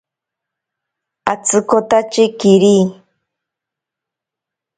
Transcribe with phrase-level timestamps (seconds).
[1.31, 2.77] Atsikotache kiri.